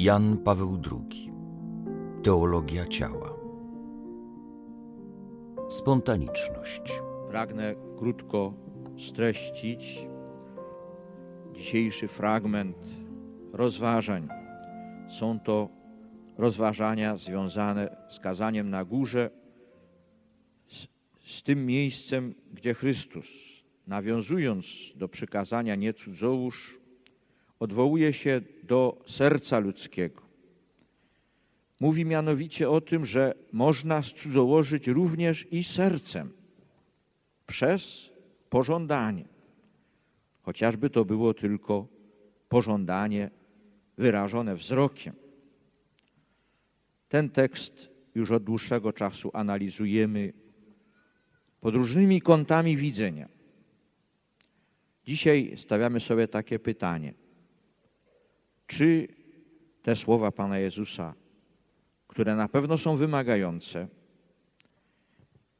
[0.00, 1.32] Jan Paweł II
[2.22, 3.34] Teologia ciała.
[5.70, 6.80] Spontaniczność.
[7.30, 8.54] Pragnę krótko
[8.98, 9.98] streścić
[11.52, 12.76] dzisiejszy fragment
[13.52, 14.28] rozważań.
[15.18, 15.68] Są to
[16.38, 19.30] rozważania związane z kazaniem na górze,
[20.66, 20.86] z,
[21.36, 23.28] z tym miejscem, gdzie Chrystus,
[23.86, 26.79] nawiązując do przykazania nie cudzołóż,
[27.60, 30.22] odwołuje się do serca ludzkiego.
[31.80, 36.32] Mówi mianowicie o tym, że można cudzołożyć również i sercem
[37.46, 38.10] przez
[38.50, 39.24] pożądanie.
[40.42, 41.86] Chociażby to było tylko
[42.48, 43.30] pożądanie
[43.98, 45.14] wyrażone wzrokiem.
[47.08, 50.32] Ten tekst już od dłuższego czasu analizujemy
[51.60, 53.28] pod różnymi kątami widzenia.
[55.04, 57.14] Dzisiaj stawiamy sobie takie pytanie:
[58.70, 59.08] czy
[59.82, 61.14] te słowa Pana Jezusa,
[62.06, 63.88] które na pewno są wymagające,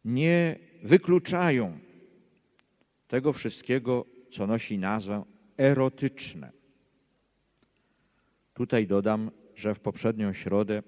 [0.05, 1.79] nie wykluczają
[3.09, 5.25] tego wszystkiego, co nosi nazwę
[5.57, 6.53] erotyczne.
[8.55, 10.83] Tutaj dodam, że w poprzednią środę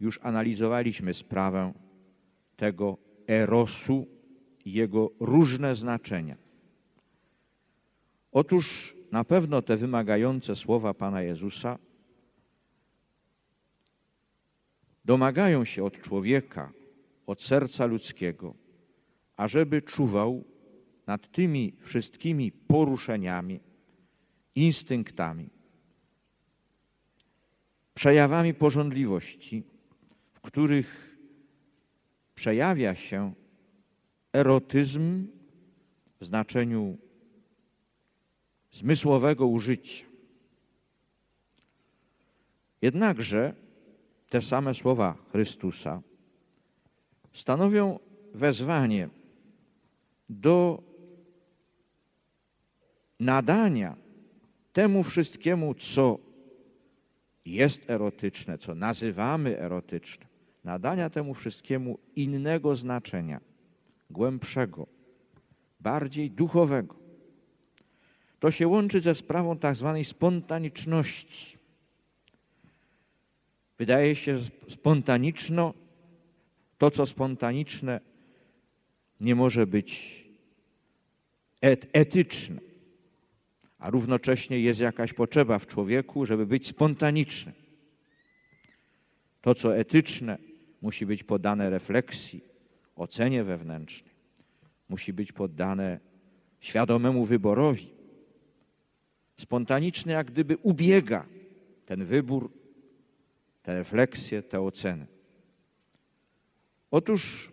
[0.00, 1.72] już analizowaliśmy sprawę
[2.56, 2.98] tego
[3.28, 4.06] erosu
[4.64, 6.36] i jego różne znaczenia.
[8.32, 11.78] Otóż na pewno te wymagające słowa Pana Jezusa
[15.04, 16.72] domagają się od człowieka,
[17.26, 18.54] od serca ludzkiego,
[19.36, 20.44] ażeby czuwał
[21.06, 23.60] nad tymi wszystkimi poruszeniami,
[24.54, 25.50] instynktami,
[27.94, 29.64] przejawami porządliwości,
[30.32, 31.16] w których
[32.34, 33.34] przejawia się
[34.32, 35.26] erotyzm
[36.20, 36.98] w znaczeniu
[38.72, 40.04] zmysłowego użycia.
[42.82, 43.54] Jednakże
[44.28, 46.02] te same słowa Chrystusa
[47.32, 47.98] stanowią
[48.34, 49.08] wezwanie
[50.28, 50.82] do
[53.20, 53.96] nadania
[54.72, 56.18] temu wszystkiemu, co
[57.44, 60.26] jest erotyczne, co nazywamy erotyczne,
[60.64, 63.40] nadania temu wszystkiemu innego znaczenia,
[64.10, 64.86] głębszego,
[65.80, 66.99] bardziej duchowego.
[68.40, 71.58] To się łączy ze sprawą tak zwanej spontaniczności.
[73.78, 75.74] Wydaje się, że spontaniczno,
[76.78, 78.00] to co spontaniczne,
[79.20, 80.20] nie może być
[81.60, 82.60] et etyczne,
[83.78, 87.54] a równocześnie jest jakaś potrzeba w człowieku, żeby być spontanicznym.
[89.40, 90.38] To, co etyczne,
[90.82, 92.44] musi być poddane refleksji,
[92.96, 94.14] ocenie wewnętrznej,
[94.88, 96.00] musi być poddane
[96.60, 97.99] świadomemu wyborowi.
[99.40, 101.26] Spontaniczne jak gdyby ubiega
[101.86, 102.50] ten wybór,
[103.62, 105.06] te refleksje, te oceny.
[106.90, 107.52] Otóż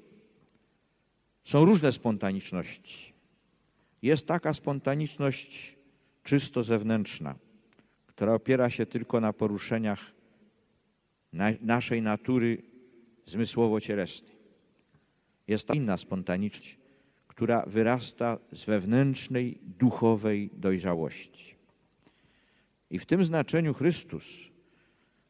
[1.43, 3.13] są różne spontaniczności.
[4.01, 5.77] Jest taka spontaniczność
[6.23, 7.35] czysto zewnętrzna,
[8.07, 10.11] która opiera się tylko na poruszeniach
[11.33, 12.63] na naszej natury
[13.25, 14.35] zmysłowo-cielesnej.
[15.47, 16.77] Jest inna spontaniczność,
[17.27, 21.56] która wyrasta z wewnętrznej, duchowej dojrzałości.
[22.89, 24.23] I w tym znaczeniu Chrystus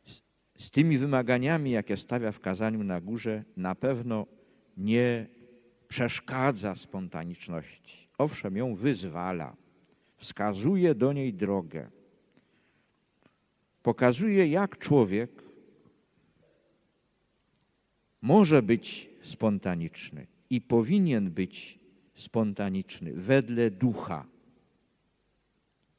[0.06, 0.22] z,
[0.57, 4.25] z tymi wymaganiami, jakie stawia w kazaniu na górze, na pewno
[4.78, 5.28] nie
[5.88, 8.07] przeszkadza spontaniczności.
[8.18, 9.56] Owszem, ją wyzwala,
[10.18, 11.90] wskazuje do niej drogę.
[13.84, 15.44] Pokazuje, jak człowiek
[18.22, 21.79] może być spontaniczny i powinien być
[22.16, 24.25] spontaniczny wedle ducha,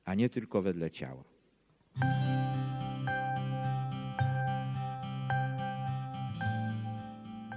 [0.05, 1.25] a nie tylko wedle ciała.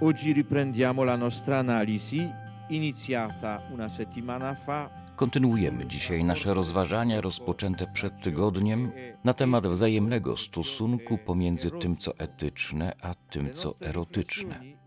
[0.00, 2.28] Oggi riprendiamo la nostra analisi
[2.68, 4.90] iniziata una settimana fa.
[5.16, 8.92] Kontynuujemy dzisiaj nasze rozważania rozpoczęte przed tygodniem
[9.24, 14.81] na temat wzajemnego stosunku pomiędzy tym, co etyczne, a tym, co erotyczne.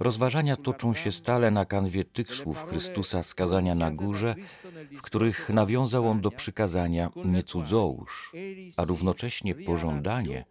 [0.00, 4.34] Rozważania toczą się stale na kanwie tych słów Chrystusa skazania na górze,
[4.98, 8.32] w których nawiązał on do przykazania nie cudzołóż,
[8.76, 10.44] a równocześnie pożądanie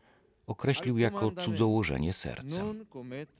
[0.48, 2.86] określił jako cudzołożenie sercem.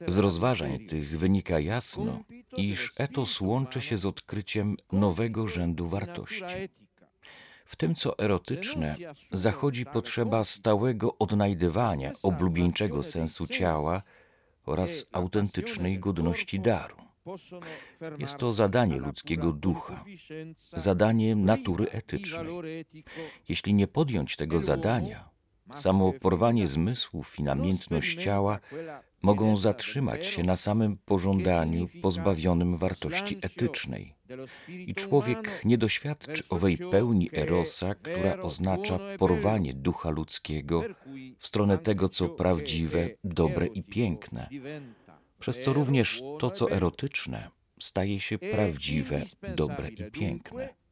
[0.08, 2.22] Z rozważań tych wynika jasno,
[2.56, 6.68] iż etos łączy się z odkryciem nowego rzędu wartości.
[7.66, 8.96] W tym, co erotyczne,
[9.32, 14.02] zachodzi potrzeba stałego odnajdywania oblubieńczego sensu ciała
[14.66, 16.96] oraz autentycznej godności daru.
[18.18, 20.04] Jest to zadanie ludzkiego ducha,
[20.72, 22.84] zadanie natury etycznej.
[23.48, 25.35] Jeśli nie podjąć tego zadania,
[25.74, 28.60] Samo porwanie zmysłów i namiętność ciała
[29.22, 34.14] mogą zatrzymać się na samym pożądaniu pozbawionym wartości etycznej.
[34.68, 40.82] I człowiek nie doświadczy owej pełni erosa, która oznacza porwanie ducha ludzkiego
[41.38, 44.48] w stronę tego, co prawdziwe, dobre i piękne,
[45.38, 49.22] przez co również to, co erotyczne, staje się prawdziwe,
[49.56, 50.85] dobre i piękne.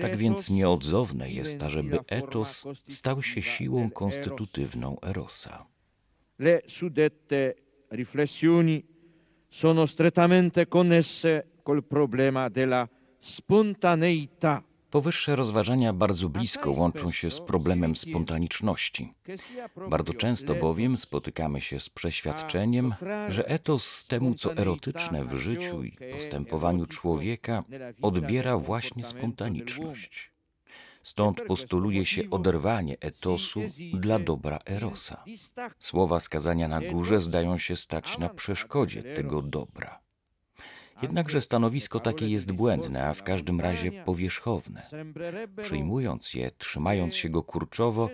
[0.00, 5.66] Tak więc nieodzowne jest, ażeby etos stał się siłą konstytutywną erosa.
[6.38, 7.54] Le suddette
[7.90, 8.84] riflessioni
[9.50, 12.88] sono strettamente connesse col problema della
[13.20, 14.62] spontaneità.
[14.90, 19.14] Powyższe rozważania bardzo blisko łączą się z problemem spontaniczności.
[19.90, 22.94] Bardzo często bowiem spotykamy się z przeświadczeniem,
[23.28, 27.64] że etos temu, co erotyczne w życiu i postępowaniu człowieka,
[28.02, 30.32] odbiera właśnie spontaniczność.
[31.02, 33.60] Stąd postuluje się oderwanie etosu
[33.94, 35.24] dla dobra erosa.
[35.78, 40.05] Słowa skazania na górze zdają się stać na przeszkodzie tego dobra.
[41.02, 44.90] Jednakże stanowisko takie jest błędne, a w każdym razie powierzchowne.
[45.62, 48.10] Przyjmując je, trzymając się go kurczowo,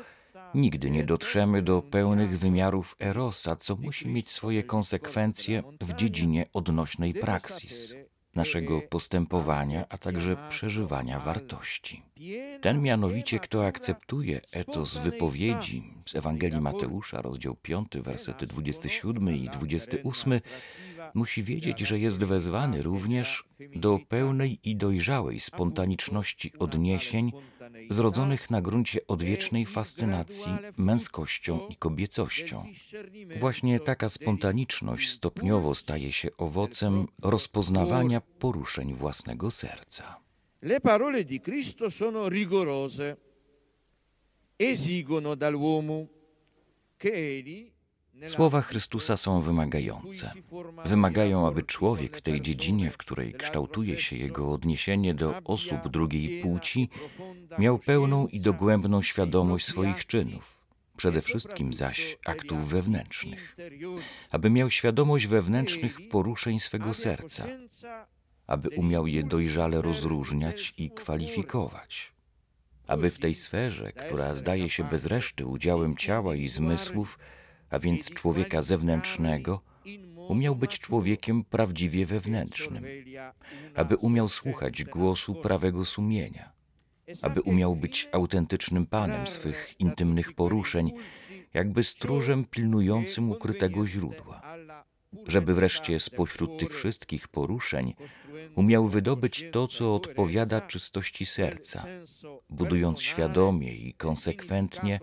[0.55, 7.15] nigdy nie dotrzemy do pełnych wymiarów erosa, co musi mieć swoje konsekwencje w dziedzinie odnośnej
[7.15, 7.95] praksis,
[8.35, 12.03] naszego postępowania, a także przeżywania wartości.
[12.61, 20.41] Ten mianowicie, kto akceptuje etos wypowiedzi z Ewangelii Mateusza, rozdział 5, wersety 27 i 28,
[21.15, 23.45] musi wiedzieć, że jest wezwany również
[23.77, 27.33] do pełnej i dojrzałej spontaniczności odniesień
[27.91, 32.65] zrodzonych na gruncie odwiecznej fascynacji męskością i kobiecością.
[33.39, 40.17] Właśnie taka spontaniczność stopniowo staje się owocem rozpoznawania poruszeń własnego serca.
[40.63, 43.17] Le parole di Cristo sono rigorose,
[44.59, 46.07] esigono dall'uomo
[46.97, 47.73] che egli
[48.27, 50.33] Słowa Chrystusa są wymagające.
[50.85, 56.43] Wymagają, aby człowiek w tej dziedzinie, w której kształtuje się jego odniesienie do osób drugiej
[56.43, 56.89] płci,
[57.59, 60.61] miał pełną i dogłębną świadomość swoich czynów,
[60.97, 63.57] przede wszystkim zaś aktów wewnętrznych,
[64.31, 67.47] aby miał świadomość wewnętrznych poruszeń swego serca,
[68.47, 72.13] aby umiał je dojrzale rozróżniać i kwalifikować,
[72.87, 77.19] aby w tej sferze, która zdaje się bez reszty udziałem ciała i zmysłów,
[77.73, 79.61] a więc człowieka zewnętrznego,
[80.29, 82.85] umiał być człowiekiem prawdziwie wewnętrznym,
[83.75, 86.53] aby umiał słuchać głosu prawego sumienia,
[87.23, 90.93] aby umiał być autentycznym panem swych intymnych poruszeń,
[91.55, 94.43] jakby stróżem pilnującym ukrytego źródła,
[95.27, 97.95] żeby wreszcie spośród tych wszystkich poruszeń
[98.55, 101.85] umiał wydobyć to, co odpowiada czystości serca,
[102.51, 105.01] budując świadomie i konsekwentnie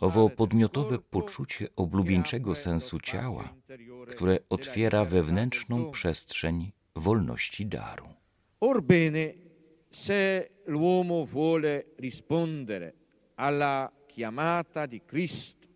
[0.00, 3.54] owo podmiotowe poczucie oblubieńczego sensu ciała,
[4.10, 8.08] które otwiera wewnętrzną przestrzeń wolności daru.
[8.60, 9.34] Orbene,
[9.90, 12.92] se l'uomo vuole rispondere
[13.36, 15.66] alla chiamata di Cristo,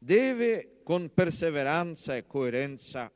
[0.00, 3.10] deve con perseveranza e coerenza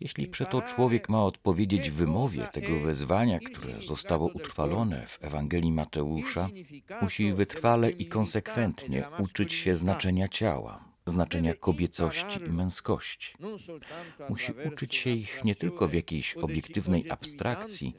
[0.00, 6.48] jeśli przeto człowiek ma odpowiedzieć wymowie tego wezwania, które zostało utrwalone w Ewangelii Mateusza,
[7.02, 13.34] musi wytrwale i konsekwentnie uczyć się znaczenia ciała, znaczenia kobiecości i męskości.
[14.28, 17.96] Musi uczyć się ich nie tylko w jakiejś obiektywnej abstrakcji,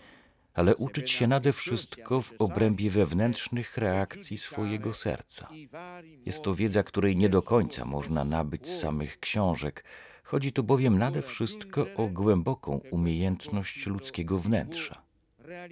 [0.54, 5.50] ale uczyć się nade wszystko w obrębie wewnętrznych reakcji swojego serca.
[6.26, 9.84] Jest to wiedza, której nie do końca można nabyć z samych książek,
[10.32, 15.02] Chodzi tu bowiem nade wszystko o głęboką umiejętność ludzkiego wnętrza.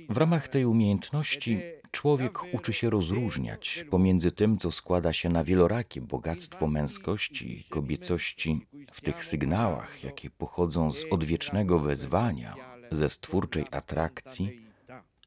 [0.09, 1.61] W ramach tej umiejętności
[1.91, 8.67] człowiek uczy się rozróżniać pomiędzy tym, co składa się na wielorakie bogactwo męskości i kobiecości
[8.91, 12.55] w tych sygnałach, jakie pochodzą z odwiecznego wezwania,
[12.91, 14.68] ze stwórczej atrakcji,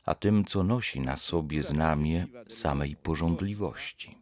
[0.04, 4.18] a tym, co nosi na sobie znamię samej porządliwości.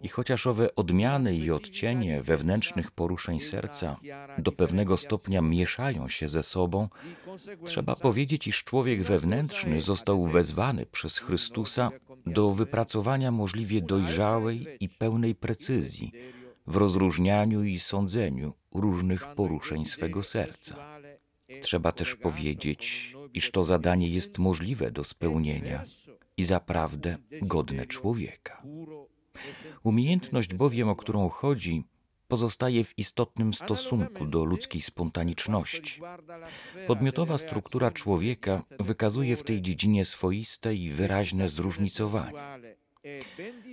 [0.00, 3.96] I chociaż owe odmiany i odcienie wewnętrznych poruszeń serca
[4.38, 6.88] do pewnego stopnia mieszają się ze sobą,
[7.64, 11.90] trzeba powiedzieć, iż człowiek wewnętrzny został wezwany przez Chrystusa
[12.26, 16.12] do wypracowania możliwie dojrzałej i pełnej precyzji
[16.66, 20.98] w rozróżnianiu i sądzeniu różnych poruszeń swego serca.
[21.60, 25.84] Trzeba też powiedzieć, iż to zadanie jest możliwe do spełnienia
[26.36, 28.62] i zaprawdę godne człowieka.
[29.82, 31.84] Umiejętność bowiem, o którą chodzi,
[32.28, 36.00] pozostaje w istotnym stosunku do ludzkiej spontaniczności.
[36.86, 42.38] Podmiotowa struktura człowieka wykazuje w tej dziedzinie swoiste i wyraźne zróżnicowanie.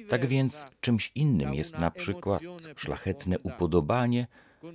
[0.09, 2.41] Tak więc czymś innym jest na przykład
[2.75, 4.27] szlachetne upodobanie,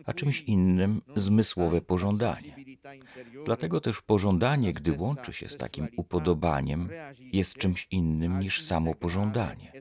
[0.05, 2.58] a czymś innym zmysłowe pożądanie.
[3.45, 6.89] Dlatego też pożądanie, gdy łączy się z takim upodobaniem,
[7.33, 9.73] jest czymś innym niż samo pożądanie.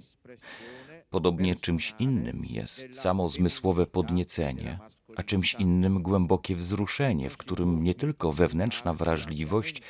[1.09, 4.79] Podobnie czymś innym jest samo zmysłowe podniecenie,
[5.15, 9.81] a czymś innym głębokie wzruszenie, w którym nie tylko wewnętrzna wrażliwość,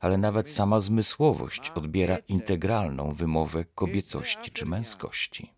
[0.00, 5.52] ale nawet sama zmysłowość odbiera integralną wymowę kobiecości czy męskości.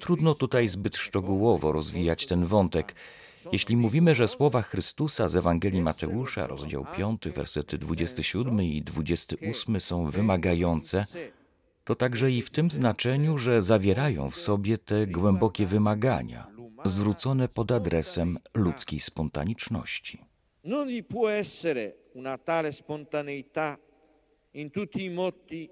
[0.00, 2.94] Trudno tutaj zbyt szczegółowo rozwijać ten wątek.
[3.52, 10.10] Jeśli mówimy, że słowa Chrystusa z Ewangelii Mateusza, rozdział 5, wersety 27 i 28 są
[10.10, 11.06] wymagające,
[11.84, 16.46] to także i w tym znaczeniu, że zawierają w sobie te głębokie wymagania,
[16.84, 20.32] zwrócone pod adresem ludzkiej spontaniczności.
[20.64, 23.76] Non può essere una tale spontaneità
[24.54, 25.68] in tutti i impulsi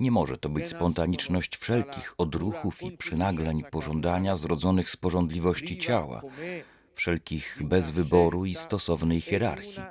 [0.00, 6.22] Nie może to być spontaniczność wszelkich odruchów i przynagleń pożądania zrodzonych z porządliwości ciała,
[6.94, 9.82] wszelkich bez wyboru i stosownej hierarchii.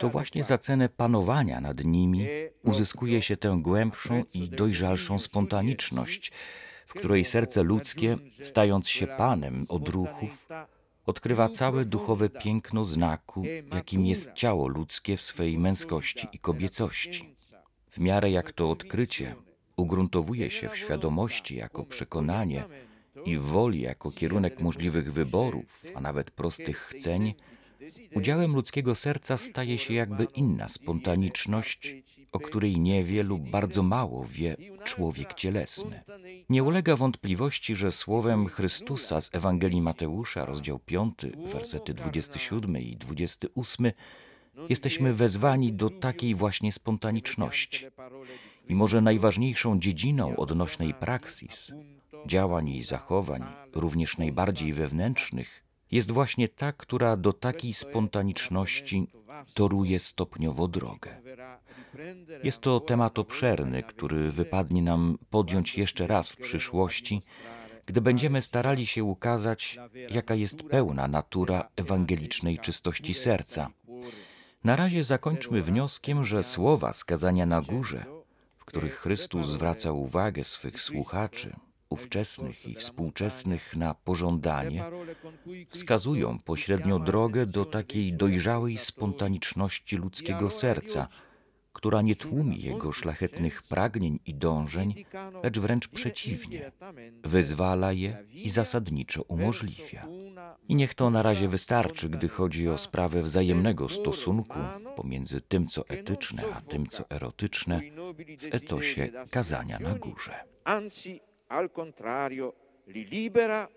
[0.00, 2.26] To właśnie za cenę panowania nad nimi
[2.62, 6.32] uzyskuje się tę głębszą i dojrzalszą spontaniczność,
[6.86, 10.48] w której serce ludzkie, stając się panem odruchów,
[11.06, 17.41] odkrywa całe duchowe piękno znaku, jakim jest ciało ludzkie w swej męskości i kobiecości.
[17.92, 19.34] W miarę jak to odkrycie
[19.76, 22.64] ugruntowuje się w świadomości jako przekonanie
[23.24, 27.34] i woli jako kierunek możliwych wyborów, a nawet prostych chceń,
[28.14, 31.96] udziałem ludzkiego serca staje się jakby inna spontaniczność,
[32.32, 36.02] o której nie wie lub bardzo mało wie człowiek cielesny.
[36.48, 41.14] Nie ulega wątpliwości, że słowem Chrystusa z Ewangelii Mateusza, rozdział 5,
[41.52, 43.92] wersety 27 i 28,
[44.68, 47.86] jesteśmy wezwani do takiej właśnie spontaniczności.
[48.68, 51.72] I może najważniejszą dziedziną odnośnej praksis,
[52.26, 53.42] działań i zachowań,
[53.72, 59.06] również najbardziej wewnętrznych, jest właśnie ta, która do takiej spontaniczności
[59.54, 61.20] toruje stopniowo drogę.
[62.44, 67.22] Jest to temat obszerny, który wypadnie nam podjąć jeszcze raz w przyszłości,
[67.86, 69.78] gdy będziemy starali się ukazać,
[70.10, 73.70] jaka jest pełna natura ewangelicznej czystości serca.
[74.64, 78.04] Na razie zakończmy wnioskiem, że słowa skazania na górze,
[78.56, 81.56] w których Chrystus zwraca uwagę swych słuchaczy,
[81.90, 84.84] ówczesnych i współczesnych na pożądanie,
[85.68, 91.08] wskazują pośrednio drogę do takiej dojrzałej spontaniczności ludzkiego serca,
[91.82, 95.04] która nie tłumi jego szlachetnych pragnień i dążeń,
[95.42, 96.72] lecz wręcz przeciwnie,
[97.24, 100.06] wyzwala je i zasadniczo umożliwia.
[100.68, 104.58] I niech to na razie wystarczy, gdy chodzi o sprawę wzajemnego stosunku
[104.96, 107.80] pomiędzy tym, co etyczne, a tym, co erotyczne,
[108.38, 110.34] w etosie kazania na górze.
[110.64, 112.52] Anzi, al contrario,
[112.86, 113.68] li libera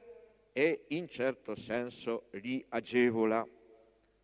[0.56, 3.46] e in certo senso li agevola.